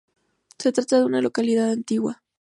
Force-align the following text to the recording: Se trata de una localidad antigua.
Se 0.57 0.71
trata 0.71 0.97
de 0.97 1.05
una 1.05 1.21
localidad 1.21 1.69
antigua. 1.69 2.23